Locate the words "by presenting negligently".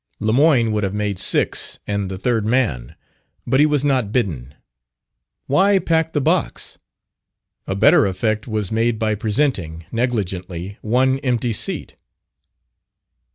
8.97-10.79